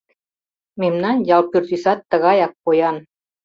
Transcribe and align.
Мемнан 0.79 1.17
ял 1.35 1.43
пӱртӱсат 1.51 1.99
тыгаяк 2.09 2.53
поян. 2.63 2.97